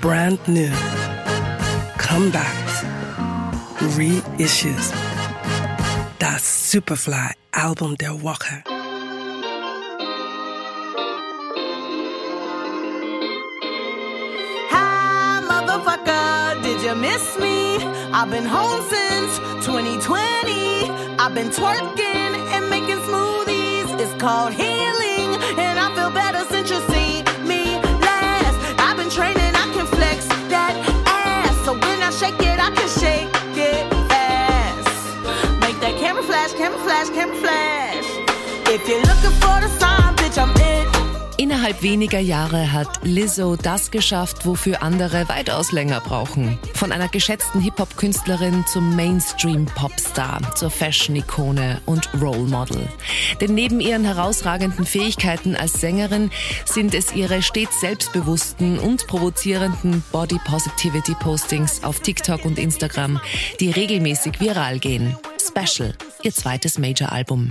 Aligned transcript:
brand 0.00 0.38
new, 0.48 0.72
comebacks, 1.98 2.84
reissues. 3.96 4.92
Das 6.18 6.70
Superfly 6.70 7.32
Album 7.52 7.96
der 7.96 8.22
Woche. 8.22 8.62
Hi, 14.70 15.40
motherfucker, 15.46 16.62
did 16.62 16.82
you 16.82 16.94
miss 16.94 17.38
me? 17.38 17.76
I've 18.12 18.30
been 18.30 18.46
home 18.46 18.82
since 18.88 19.38
2020. 19.66 20.88
I've 21.18 21.34
been 21.34 21.50
twerking 21.50 22.34
and 22.54 22.70
making 22.70 23.00
smoothies. 23.00 24.00
It's 24.00 24.14
called 24.22 24.54
healing, 24.54 25.36
and 25.58 25.78
I 25.78 25.94
feel 25.94 26.10
better 26.10 26.44
since 26.48 26.70
you 26.70 26.80
flash, 37.00 37.16
camera 37.16 37.36
flash. 37.36 38.04
If 38.68 38.88
you're 38.88 39.00
looking 39.00 39.36
for 39.40 39.60
the 39.60 39.68
sign, 39.78 40.14
bitch, 40.16 40.38
I'm 40.38 40.50
it. 40.56 40.88
Innerhalb 41.36 41.82
weniger 41.82 42.18
Jahre 42.20 42.70
hat 42.70 43.00
Lizzo 43.02 43.56
das 43.56 43.90
geschafft, 43.90 44.44
wofür 44.44 44.82
andere 44.82 45.26
weitaus 45.30 45.72
länger 45.72 46.00
brauchen. 46.00 46.58
Von 46.74 46.92
einer 46.92 47.08
geschätzten 47.08 47.62
Hip-Hop-Künstlerin 47.62 48.66
zum 48.70 48.94
Mainstream-Popstar, 48.94 50.54
zur 50.54 50.68
Fashion-Ikone 50.68 51.80
und 51.86 52.10
Role 52.20 52.40
Model. 52.40 52.86
Denn 53.40 53.54
neben 53.54 53.80
ihren 53.80 54.04
herausragenden 54.04 54.84
Fähigkeiten 54.84 55.56
als 55.56 55.80
Sängerin 55.80 56.30
sind 56.66 56.94
es 56.94 57.14
ihre 57.14 57.40
stets 57.40 57.80
selbstbewussten 57.80 58.78
und 58.78 59.06
provozierenden 59.06 60.04
Body 60.12 60.38
Positivity 60.44 61.14
Postings 61.14 61.82
auf 61.82 62.00
TikTok 62.00 62.44
und 62.44 62.58
Instagram, 62.58 63.18
die 63.60 63.70
regelmäßig 63.70 64.40
viral 64.40 64.78
gehen. 64.78 65.16
Special, 65.40 65.94
ihr 66.24 66.32
zweites 66.32 66.78
Major-Album. 66.78 67.50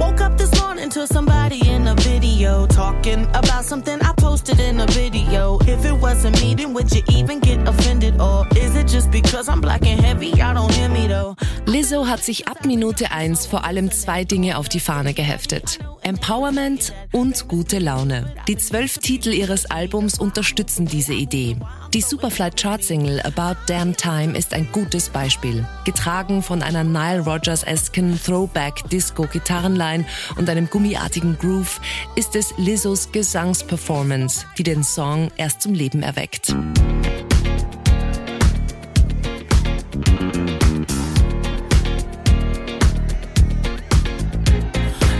Woke 0.00 0.22
up 0.22 0.38
this 0.38 0.50
morning 0.58 0.88
to 0.90 1.06
somebody 1.06 1.60
in 1.68 1.86
a 1.86 1.94
video 1.96 2.66
talking 2.66 3.26
about 3.34 3.66
something 3.66 4.00
I 4.00 4.14
posted 4.16 4.58
in 4.58 4.80
a 4.80 4.86
video. 4.86 5.58
If 5.66 5.84
it 5.84 5.92
wasn't 5.92 6.40
me, 6.40 6.54
then 6.54 6.72
would 6.72 6.90
you 6.90 7.02
even 7.10 7.38
get 7.38 7.68
offended? 7.68 8.18
Or 8.18 8.46
is 8.56 8.74
it 8.76 8.88
just 8.88 9.10
because 9.10 9.46
I'm 9.50 9.60
black 9.60 9.86
and 9.86 10.00
heavy? 10.00 10.28
Y'all 10.28 10.54
don't 10.54 10.72
hear 10.72 10.88
me 10.88 11.06
though. 11.06 11.36
Lizzo 11.66 12.06
hat 12.06 12.24
sich 12.24 12.48
ab 12.48 12.64
Minute 12.64 13.10
1 13.10 13.44
vor 13.44 13.64
allem 13.64 13.90
zwei 13.90 14.24
Dinge 14.24 14.56
auf 14.56 14.70
die 14.70 14.80
Fahne 14.80 15.12
geheftet. 15.12 15.78
Empowerment 16.00 16.94
und 17.12 17.46
gute 17.48 17.78
Laune. 17.78 18.34
Die 18.48 18.56
zwölf 18.56 18.96
Titel 18.96 19.34
ihres 19.34 19.66
Albums 19.66 20.18
unterstützen 20.18 20.86
diese 20.86 21.12
Idee. 21.12 21.58
Die 21.92 22.02
Superfly 22.02 22.50
Chart 22.52 22.80
Single 22.84 23.20
About 23.22 23.58
Damn 23.66 23.96
Time 23.96 24.38
ist 24.38 24.54
ein 24.54 24.70
gutes 24.70 25.08
Beispiel. 25.08 25.66
Getragen 25.84 26.40
von 26.40 26.62
einer 26.62 26.84
Nile 26.84 27.18
Rodgers-esken 27.18 28.16
Throwback-Disco-Gitarrenline 28.24 30.04
und 30.36 30.48
einem 30.48 30.70
gummiartigen 30.70 31.36
Groove 31.36 31.80
ist 32.14 32.36
es 32.36 32.54
Lizzos 32.58 33.10
Gesangsperformance, 33.10 34.46
die 34.56 34.62
den 34.62 34.84
Song 34.84 35.32
erst 35.36 35.62
zum 35.62 35.74
Leben 35.74 36.04
erweckt. 36.04 36.54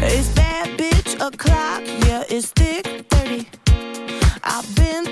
It's 0.02 0.28
bad 0.36 0.76
bitch 0.76 1.16
o'clock, 1.20 1.82
yeah, 2.06 2.22
it's 2.28 2.52
thick 2.52 3.08
30. 3.10 3.44
I've 4.44 4.74
been 4.76 5.09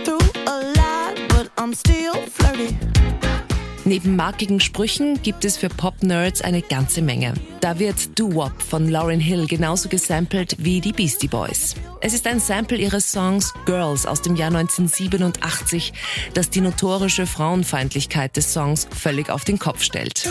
Neben 3.88 4.16
markigen 4.16 4.60
Sprüchen 4.60 5.22
gibt 5.22 5.47
es 5.47 5.56
für 5.56 5.71
Pop-Nerds 5.71 6.43
eine 6.43 6.60
ganze 6.60 7.00
Menge. 7.00 7.32
Da 7.62 7.78
wird 7.78 8.19
Doo-Wop 8.19 8.60
von 8.60 8.87
Lauryn 8.87 9.19
Hill 9.19 9.47
genauso 9.47 9.88
gesampelt 9.88 10.56
wie 10.59 10.82
die 10.82 10.93
Beastie 10.93 11.26
Boys. 11.26 11.75
Es 12.03 12.12
ist 12.12 12.27
ein 12.27 12.38
Sample 12.38 12.77
ihres 12.77 13.10
Songs 13.10 13.54
Girls 13.65 14.04
aus 14.04 14.21
dem 14.21 14.37
Jahr 14.37 14.54
1987, 14.54 15.94
das 16.34 16.50
die 16.50 16.60
notorische 16.60 17.27
Frauenfeindlichkeit 17.27 18.37
des 18.37 18.53
Songs 18.53 18.87
völlig 18.91 19.31
auf 19.31 19.44
den 19.44 19.59
Kopf 19.59 19.82
stellt. 19.82 20.28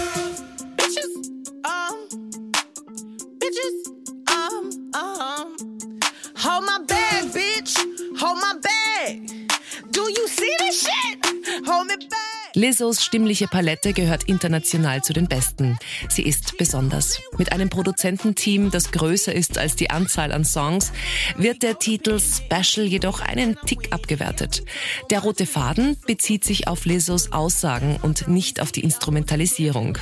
Lizzos 12.57 13.03
stimmliche 13.03 13.47
Palette 13.47 13.93
gehört 13.93 14.23
international 14.23 15.03
zu 15.03 15.13
den 15.13 15.27
besten. 15.27 15.77
Sie 16.09 16.23
ist 16.23 16.57
besonders. 16.57 17.21
Mit 17.37 17.51
einem 17.51 17.69
Produzententeam, 17.69 18.71
das 18.71 18.89
größer 18.89 19.31
ist 19.31 19.59
als 19.59 19.75
die 19.75 19.91
Anzahl 19.91 20.31
an 20.31 20.43
Songs, 20.43 20.91
wird 21.37 21.61
der 21.61 21.77
Titel 21.77 22.19
Special 22.19 22.87
jedoch 22.87 23.21
einen 23.21 23.57
Tick 23.67 23.93
abgewertet. 23.93 24.63
Der 25.11 25.19
rote 25.19 25.45
Faden 25.45 25.97
bezieht 26.07 26.43
sich 26.43 26.67
auf 26.67 26.85
Lizzos 26.85 27.31
Aussagen 27.31 27.99
und 28.01 28.27
nicht 28.27 28.59
auf 28.59 28.71
die 28.71 28.81
Instrumentalisierung. 28.81 29.99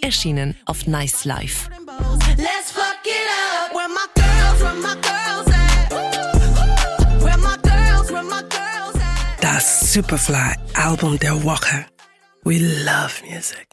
Erschienen 0.00 0.56
auf 0.66 0.88
Nice 0.88 1.24
Life. 1.24 1.70
Das 9.40 9.92
Superfly 9.92 10.54
Album 10.74 11.18
der 11.20 11.44
Woche. 11.44 11.91
We 12.44 12.58
love 12.58 13.22
music. 13.22 13.58